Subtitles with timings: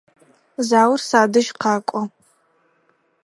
[0.67, 2.01] Заур садэжь къэкӏо.